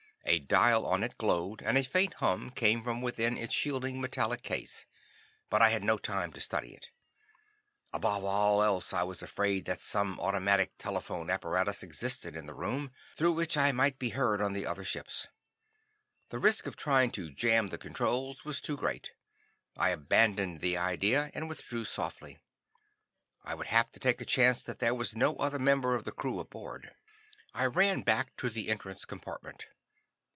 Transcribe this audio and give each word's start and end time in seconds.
A 0.23 0.37
dial 0.39 0.85
on 0.85 1.03
it 1.03 1.17
glowed 1.17 1.61
and 1.63 1.77
a 1.77 1.83
faint 1.83 2.13
hum 2.15 2.51
came 2.51 2.83
from 2.83 3.01
within 3.01 3.37
its 3.37 3.53
shielding 3.55 3.99
metallic 3.99 4.43
case. 4.43 4.85
But 5.49 5.61
I 5.63 5.71
had 5.71 5.83
no 5.83 5.97
time 5.97 6.31
to 6.33 6.39
study 6.39 6.73
it. 6.73 6.89
Above 7.91 8.23
all 8.23 8.61
else, 8.63 8.93
I 8.93 9.03
was 9.03 9.21
afraid 9.21 9.65
that 9.65 9.81
some 9.81 10.19
automatic 10.21 10.77
telephone 10.77 11.29
apparatus 11.29 11.81
existed 11.83 12.35
in 12.37 12.45
the 12.45 12.53
room, 12.53 12.91
through 13.17 13.33
which 13.33 13.57
I 13.57 13.71
might 13.73 13.97
be 13.99 14.09
heard 14.09 14.41
on 14.41 14.53
the 14.53 14.65
other 14.65 14.83
ships. 14.85 15.27
The 16.29 16.39
risk 16.39 16.65
of 16.67 16.75
trying 16.77 17.09
to 17.11 17.31
jam 17.31 17.67
the 17.67 17.77
controls 17.79 18.45
was 18.45 18.61
too 18.61 18.77
great. 18.77 19.11
I 19.75 19.89
abandoned 19.89 20.61
the 20.61 20.77
idea 20.77 21.31
and 21.33 21.49
withdrew 21.49 21.83
softly. 21.83 22.37
I 23.43 23.53
would 23.55 23.67
have 23.67 23.89
to 23.91 23.99
take 23.99 24.21
a 24.21 24.25
chance 24.25 24.61
that 24.63 24.79
there 24.79 24.95
was 24.95 25.13
no 25.15 25.35
other 25.37 25.59
member 25.59 25.93
of 25.95 26.05
the 26.05 26.11
crew 26.13 26.39
aboard. 26.39 26.93
I 27.55 27.65
ran 27.65 28.03
back 28.03 28.37
to 28.37 28.49
the 28.51 28.69
entrance 28.69 29.03
compartment. 29.03 29.65